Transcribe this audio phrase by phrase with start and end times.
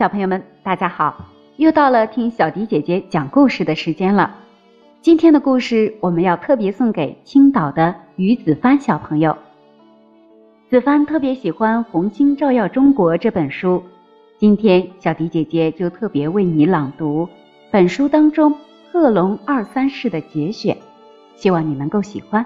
[0.00, 1.26] 小朋友们，大家好！
[1.58, 4.34] 又到了听小迪姐姐讲故事的时间了。
[5.02, 9.36] 今天的故事我们要特别送给青岛的于子帆小朋友。
[10.70, 13.82] 子帆特别喜欢《红星照耀中国》这本书，
[14.38, 17.28] 今天小迪姐姐就特别为你朗读
[17.70, 18.56] 本书当中
[18.90, 20.74] 贺龙二三事的节选，
[21.36, 22.42] 希望你能够喜欢。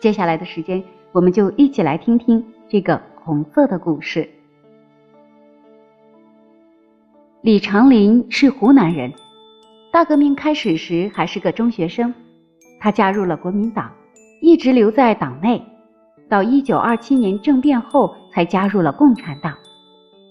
[0.00, 4.26] 接下来的时间，我们就一起来听听这个红色的故事。
[7.42, 9.12] 李长林是湖南人，
[9.90, 12.14] 大革命开始时还是个中学生，
[12.78, 13.90] 他加入了国民党，
[14.40, 15.60] 一直留在党内，
[16.28, 19.52] 到一九二七年政变后才加入了共产党。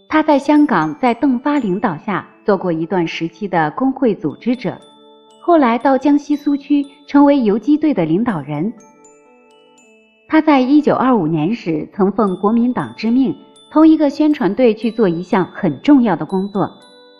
[0.07, 4.79] 他在香港在邓发领导下做过一段时期的工会组织者，
[5.41, 8.71] 后来到江西苏区成为游击队的领导人。
[10.29, 13.35] 他在一九二五年时曾奉国民党之命，
[13.69, 16.71] 同一个宣传队去做一项很重要的工作。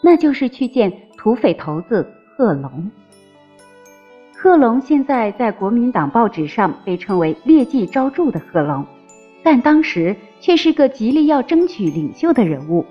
[0.01, 2.89] 那就是去见土匪头子贺龙。
[4.33, 8.83] 贺龙现在在国民党报纸上被称为劣迹昭著的贺龙，
[9.43, 12.83] 但当时却是个极力要争取领袖的人物。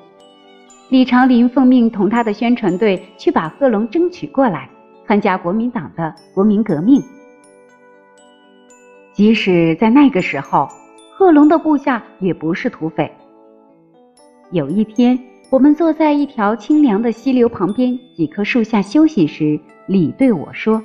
[0.91, 4.71] 李长林奉命同他的宣传队去把贺龙争取过来，
[5.09, 7.03] 参加国民党的国民革命。
[9.13, 10.69] 即使在那个时候，
[11.13, 13.11] 贺龙的部下也不是土匪。
[14.53, 15.19] 有一天。
[15.51, 20.81] 我们坐在一条清凉的溪流旁边几棵树下休息时，李对我说：“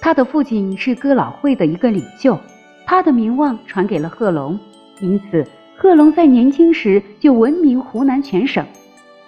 [0.00, 2.38] 他的父亲是哥老会的一个领袖，
[2.86, 4.56] 他的名望传给了贺龙，
[5.00, 5.44] 因此
[5.76, 8.64] 贺龙在年轻时就闻名湖南全省。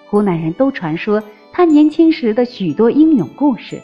[0.07, 1.21] 湖南人都传说
[1.53, 3.81] 他年轻时的许多英勇故事。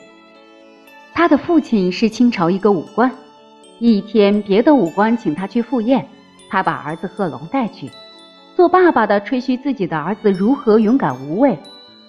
[1.13, 3.11] 他的父亲是清朝一个武官，
[3.81, 6.07] 一天别的武官请他去赴宴，
[6.49, 7.91] 他把儿子贺龙带去。”
[8.57, 11.59] 做爸爸的吹嘘自己的儿子如何勇敢无畏，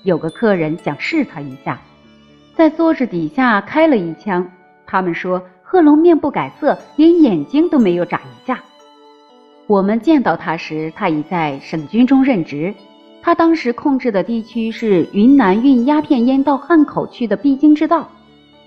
[0.04, 1.78] 有个客人想试他一下，
[2.56, 4.50] 在桌子底下开了一枪。
[4.86, 8.64] 他们说贺龙面不改色，连眼睛都没有眨一下。
[9.68, 12.74] 我们见到他时，他已在省军中任职。
[13.22, 18.08] 他当时控制的地区是云南运鸦片烟到汉口去的必经之道，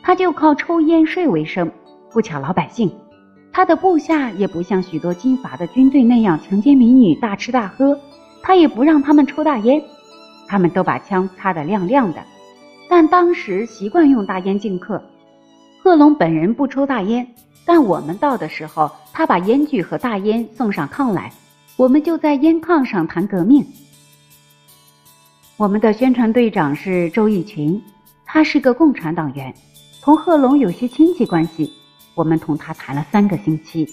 [0.02, 1.72] 他就靠抽烟税为生，
[2.12, 2.92] 不抢老百姓。
[3.52, 7.98] 他的部下也不像许多军阀的军队那样强奸民女、大吃大喝，
[8.42, 9.82] 他也不让他们抽大烟，
[10.46, 12.22] 他们都把枪擦得亮亮的。
[12.88, 15.02] 但当时习惯用大烟敬客，
[15.82, 17.26] 贺龙本人不抽大烟，
[17.64, 21.32] 但我们到的时候，他把烟具和大烟送上炕来，
[21.76, 23.66] 我们就在烟炕上谈革命。
[25.56, 27.82] 我们的宣传队长是周逸群，
[28.24, 29.52] 他是个共产党员，
[30.00, 31.72] 同贺龙有些亲戚关系。
[32.20, 33.88] 我们同他谈了三个星期。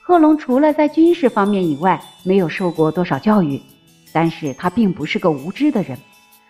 [0.00, 3.60] 贺龙除了在军事方面以外，没有受过多少教育，
[4.10, 5.98] 但是他并不是个无知的人。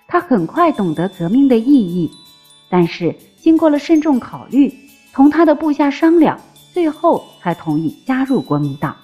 [0.07, 2.09] 他很快懂得革命的意义，
[2.71, 4.73] 但是经过了慎重考虑，
[5.13, 6.39] 同他的部下商量，
[6.73, 8.95] 最后才同意加入国民党。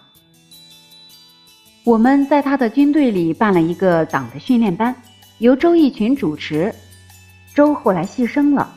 [1.82, 4.94] 我们在他的军队里办了一个党的训练班，
[5.38, 6.72] 由周逸群主持。
[7.54, 8.70] 周后来牺牲了，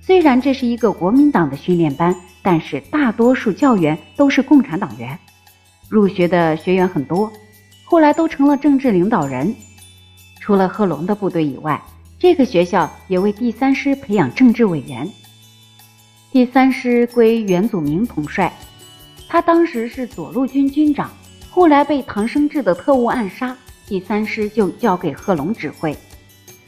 [0.00, 2.12] 虽然这是一个国民党的训练班。
[2.46, 5.18] 但是大多数教员都是共产党员，
[5.88, 7.28] 入学的学员很多，
[7.82, 9.52] 后来都成了政治领导人。
[10.38, 11.82] 除了贺龙的部队以外，
[12.20, 15.10] 这个学校也为第三师培养政治委员。
[16.30, 18.52] 第三师归袁祖明统帅，
[19.28, 21.10] 他当时是左路军军长，
[21.50, 23.56] 后来被唐生智的特务暗杀，
[23.88, 25.98] 第三师就交给贺龙指挥。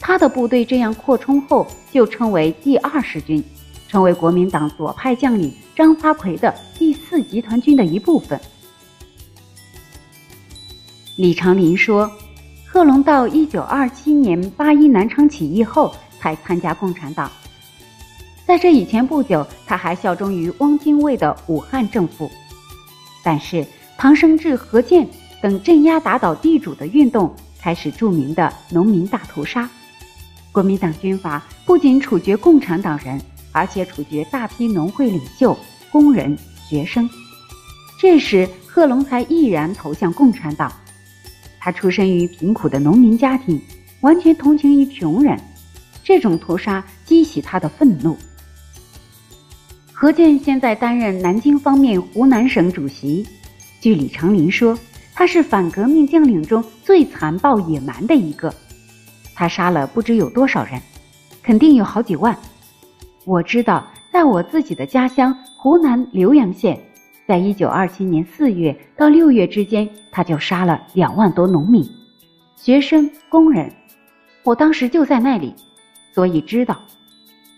[0.00, 3.40] 他的部队这样扩充后，就称为第二师军。
[3.88, 8.38] 成为国民党左派将领张发奎的第四集团军的一部分。
[11.16, 12.08] 李长林说
[12.70, 17.28] ：“贺龙到一九二七年八一南昌起义后才参加共产党，
[18.46, 22.30] 在这以前不久，他还效忠于汪精卫的武汉政府。
[23.24, 25.08] 但是唐生智、何键
[25.40, 29.68] 等镇压打倒地主的运动，开始著名的农民大屠杀。
[30.52, 33.20] 国民党军阀不仅处决共产党人。”
[33.58, 35.58] 而且处决大批农会领袖、
[35.90, 36.38] 工人、
[36.68, 37.10] 学生。
[38.00, 40.72] 这时，贺龙才毅然投向共产党。
[41.58, 43.60] 他出身于贫苦的农民家庭，
[44.00, 45.36] 完全同情于穷人。
[46.04, 48.16] 这种屠杀激起他的愤怒。
[49.92, 53.26] 何键现在担任南京方面湖南省主席。
[53.80, 54.78] 据李长林说，
[55.16, 58.54] 他是反革命将领中最残暴野蛮的一个。
[59.34, 60.80] 他杀了不知有多少人，
[61.42, 62.38] 肯定有好几万。
[63.28, 66.80] 我知道，在我自己的家乡湖南浏阳县，
[67.26, 71.86] 在一九二七年四月到六月之间，他就杀了两万多农民。
[72.56, 73.70] 学生、工人。
[74.44, 75.54] 我当时就在那里，
[76.14, 76.80] 所以知道。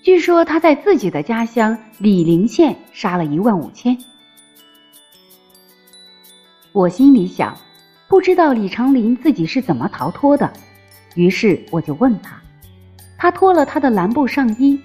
[0.03, 3.97] 据说他在自己的家乡醴陵县杀了一万五千。
[6.73, 7.57] 我心里想，
[8.09, 10.53] 不知道李长林自己是怎么逃脱的，
[11.15, 12.37] 于是我就问他。
[13.17, 14.77] 他脱了他的蓝布上衣，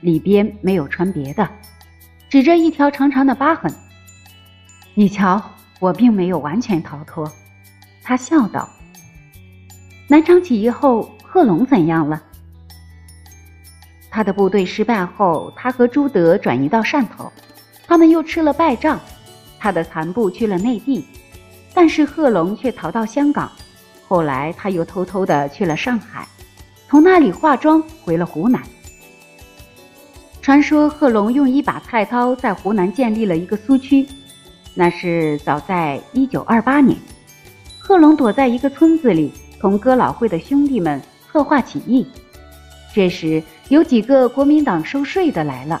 [0.00, 1.48] 里边没有穿别的，
[2.28, 3.72] 指着一条长长的疤痕。
[4.94, 5.42] 你瞧，
[5.78, 7.30] 我并没有完全逃脱。
[8.02, 8.68] 他笑道。
[10.08, 12.20] 南昌起义后，贺龙怎样了？
[14.10, 17.30] 他的部队失败后，他和朱德转移到汕头，
[17.86, 18.98] 他们又吃了败仗，
[19.58, 21.06] 他的残部去了内地，
[21.72, 23.50] 但是贺龙却逃到香港，
[24.08, 26.26] 后来他又偷偷的去了上海。
[26.88, 28.60] 从那里化妆回了湖南。
[30.42, 34.06] 传说贺龙用一把菜刀在湖南建立了一个苏区，
[34.74, 36.96] 那是早在一九二八年。
[37.78, 41.00] 贺龙躲在一个村子里，同哥老会的兄弟们
[41.30, 42.06] 策划起义。
[42.94, 45.80] 这时有几个国民党收税的来了，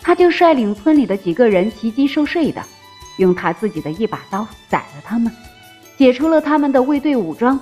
[0.00, 2.62] 他就率领村里的几个人袭击收税的，
[3.18, 5.30] 用他自己的一把刀宰了他们，
[5.98, 7.60] 解除了他们的卫队武装。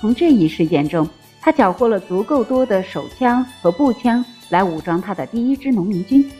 [0.00, 1.06] 从这一事件中。
[1.42, 6.30] 他缴获了足够多的手枪和步枪来武装他的第一支农民军。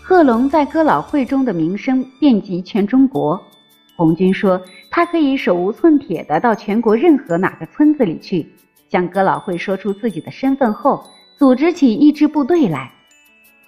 [0.00, 3.42] 贺龙在哥老会中的名声遍及全中国。
[3.96, 4.60] 红军说
[4.90, 8.46] 他可以手无寸铁的到全国任何哪个村子里去，
[8.88, 11.04] 向哥老会说出自己的身份后，
[11.38, 12.90] 组织起一支部队来。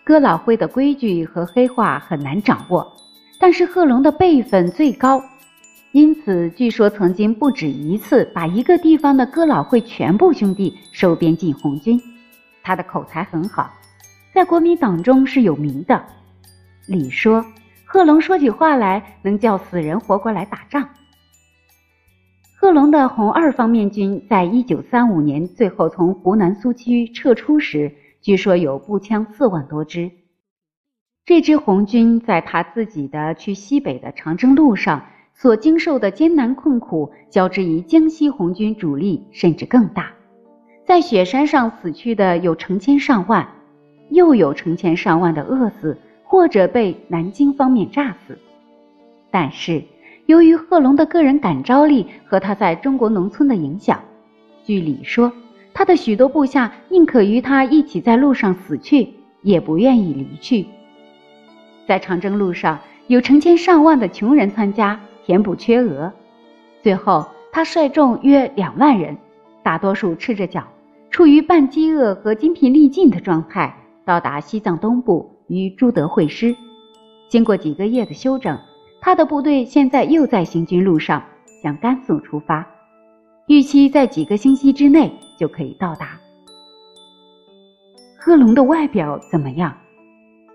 [0.02, 2.92] 哥老会的规矩和黑话很难掌握，
[3.38, 5.22] 但是贺龙的辈分最高。
[5.94, 12.02] 因此，据说曾经不止一次把一个地方的哥老会全部兄弟收编进红军。
[12.64, 13.70] 他的口才很好，
[14.34, 16.04] 在国民党中是有名的。
[16.88, 17.46] 李说，
[17.84, 20.88] 贺龙说起话来能叫死人活过来打仗。
[22.58, 30.10] 贺龙的红二方面军在一九三五年最后从湖南苏区撤出时，据说有步枪四万多支。
[31.24, 35.04] 这支红军在他自己的去西北的长征路上。
[35.34, 40.10] 所经受的艰难困苦，较之于江西红军主力，甚至更大。
[40.86, 43.46] 在雪山上死去的有成千上万，
[44.10, 48.38] 又有成千上万的饿死，或者被南京方面炸死。
[49.30, 49.82] 但是，
[50.26, 54.00] 由于贺龙的个人感召力和他在中国农村的影响，
[54.64, 55.32] 据李说，
[55.74, 59.08] 他的许多部下宁可与他一起在路上死去，
[59.42, 60.66] 也不愿意离去。
[61.86, 62.78] 在长征路上，
[63.08, 64.98] 有成千上万的穷人参加。
[65.24, 66.12] 填补缺额，
[66.82, 69.16] 最后他率众约两万人，
[69.62, 70.64] 大多数赤着脚，
[71.10, 73.74] 处于半饥饿和精疲力尽的状态，
[74.04, 76.54] 到达西藏东部与朱德会师。
[77.28, 78.58] 经过几个月的休整，
[79.00, 81.22] 他的部队现在又在行军路上，
[81.62, 82.66] 向甘肃出发，
[83.46, 86.20] 预期在几个星期之内就可以到达。
[88.18, 89.74] 贺龙的外表怎么样？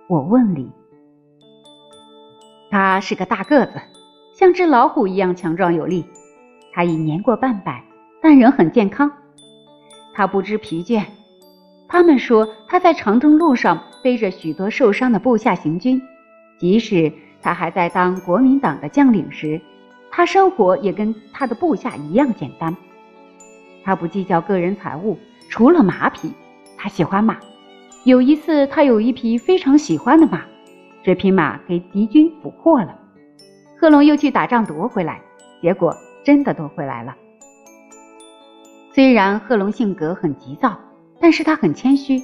[0.07, 0.69] 我问李。
[2.71, 3.79] 他是个大个子。
[4.39, 6.05] 像只老虎一样强壮有力，
[6.71, 7.83] 他已年过半百，
[8.21, 9.11] 但仍很健康。
[10.13, 11.03] 他不知疲倦。
[11.89, 16.01] 他们说他在长征路上背着许多受伤的部下行军，
[16.57, 17.11] 即使
[17.41, 19.59] 他还在当国民党的将领时，
[20.09, 22.73] 他生活也跟他的部下一样简单。
[23.83, 26.31] 他不计较个人财物，除了马匹，
[26.77, 27.37] 他喜欢马。
[28.05, 30.43] 有一次，他有一匹非常喜欢的马，
[31.03, 32.97] 这匹马给敌军俘获了。
[33.79, 35.21] 贺龙又去打仗夺回来，
[35.61, 35.95] 结果
[36.25, 37.15] 真的夺回来了。
[38.93, 40.77] 虽然贺龙性格很急躁，
[41.21, 42.21] 但是他很谦虚。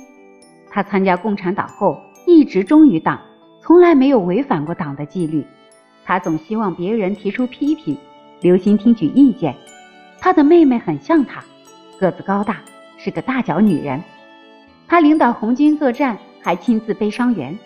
[0.70, 1.98] 他参加共产党后
[2.28, 3.22] 一直忠于党，
[3.62, 5.46] 从来没有违反过党的纪律。
[6.04, 7.98] 他总希望别人提出批评，
[8.42, 9.56] 留心听取意见。
[10.20, 11.42] 他的妹妹很像他，
[11.98, 12.60] 个子高大，
[12.98, 14.04] 是个大脚女人。
[14.90, 17.58] 他领导红军作战，还亲自背伤员。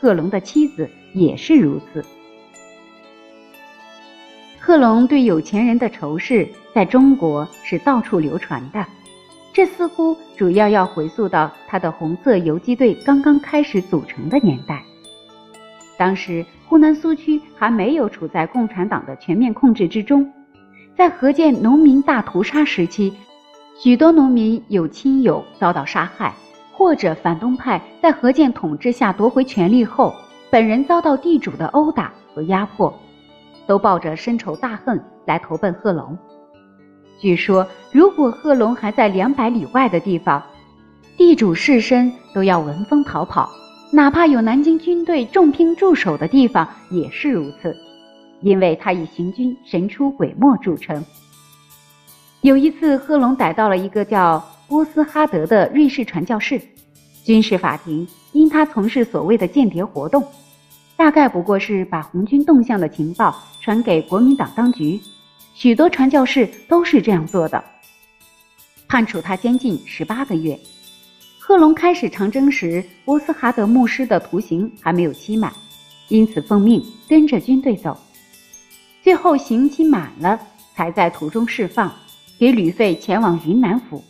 [0.00, 2.04] 贺龙的妻子也是如此。
[4.72, 8.82] 贺龙对有钱人的仇视在中国是到处流传的，
[9.52, 14.82] 这似乎主要要回溯到他的红色游击队刚刚开始组成的年代。
[15.98, 20.26] 当时湖南苏区还没有处在共产党的全面控制之中，
[20.96, 23.12] 在河建农民大屠杀时期，
[23.78, 26.32] 许多农民有亲友遭到杀害，
[26.72, 30.14] 或者反动派在河建统治下夺回权力后，
[30.50, 32.90] 本人遭到地主的殴打和压迫。
[33.72, 36.18] 都抱着深仇大恨来投奔贺龙。
[37.18, 40.42] 据说，如果贺龙还在两百里外的地方，
[41.16, 43.50] 地主士绅都要闻风逃跑，
[43.90, 47.74] 哪怕有南京军队重兵驻守的地方也是如此，
[48.42, 51.02] 因为他以行军神出鬼没著称。
[52.42, 56.60] 有一次，贺龙逮到了一个叫波斯哈德的瑞士传教士，
[57.24, 60.22] 军事法庭因他从事所谓的间谍活动，
[60.96, 65.00] 大概不过是把红军动向的情报传给国民党当局，
[65.54, 67.62] 许多传教士都是这样做的，
[68.86, 70.58] 判处他监禁十八个月。
[71.38, 75.52] 贺龙开始长征时，波斯哈德牧师的徒刑还没有期满，
[76.08, 77.98] 因此奉命跟着军队走。
[79.02, 80.38] 最后刑期满了，
[80.72, 81.92] 才在途中释放，
[82.38, 84.02] 给旅费前往云南府。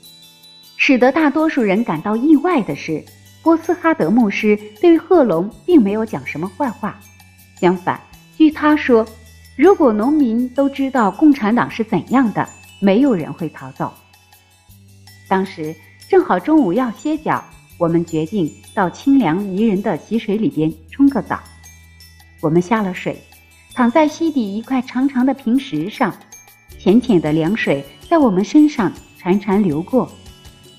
[0.76, 3.02] 使得大多数人感到意外的是，
[3.42, 6.98] 波斯哈德牧师对贺龙并没有讲什么坏话。
[7.60, 8.00] 相反，
[8.36, 9.06] 据他说，
[9.56, 12.48] 如果农民都知道共产党是怎样的，
[12.80, 13.92] 没有人会逃走。
[15.28, 15.74] 当时。
[16.08, 17.42] 正好中午要歇脚，
[17.78, 21.40] 我们决定到清凉宜人的溪水里边冲个澡。
[22.42, 23.18] 我们下了水，
[23.72, 26.14] 躺在溪底一块长长的平石上，
[26.78, 30.06] 浅浅的凉水在我们身上潺潺流过。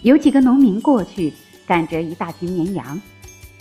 [0.03, 1.33] 有几个农民过去
[1.65, 3.01] 赶着一大群绵羊，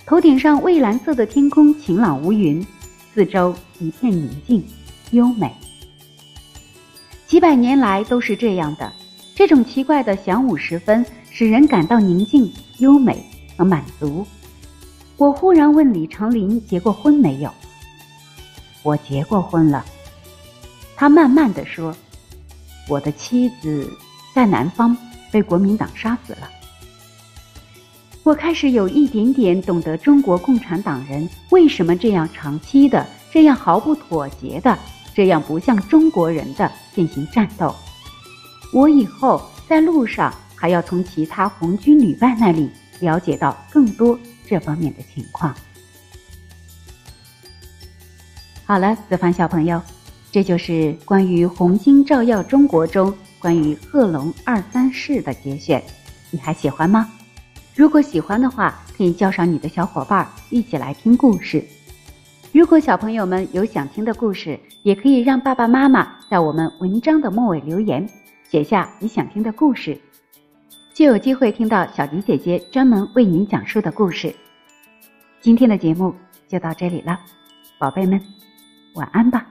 [0.07, 2.67] 头顶上蔚蓝色的天空晴朗无云，
[3.15, 4.65] 四周一片宁静
[5.11, 5.53] 优美。
[7.27, 8.93] 几百年来都是这样的，
[9.35, 11.05] 这种奇怪的晌午时分。
[11.35, 13.25] 使人感到宁静、优美
[13.57, 14.27] 和满足。
[15.17, 17.51] 我忽然问李长林：“结过婚没有？”
[18.85, 19.83] 我结过婚了。
[20.95, 21.97] 他慢慢的说
[22.87, 23.91] ：“我的妻子
[24.35, 24.95] 在南方
[25.31, 26.51] 被国民党杀死了。”
[28.23, 34.79] 我开始有一点点懂得中国共产党人为什么这样长期的、这样毫不妥协的、
[35.15, 37.75] 这样不像中国人的进行战斗。
[38.73, 40.33] 我以后在路上。
[40.63, 45.53] 还要从其他红军旅伴那里了解到更多这方面的情况。
[48.65, 49.83] 好了，子凡小朋友，
[50.31, 55.83] 这就是关于红星照耀中国中关于贺龙二三事的节选，
[56.31, 57.11] 你还喜欢吗？
[57.75, 61.65] 如果喜欢的话，可以叫上你的小伙伴一起来听故事。
[62.53, 68.07] 如果小朋友们有想听的故事，也可以让爸爸妈妈在我们文章的末尾留言，
[68.51, 69.99] 写下你想听的故事。
[70.93, 74.35] 就有机会听到小迪姐姐专门为您讲述的故事。
[75.41, 76.15] 今天的节目
[76.47, 77.19] 就到这里了，
[77.79, 78.21] 宝贝们，
[78.93, 79.47] 晚安吧。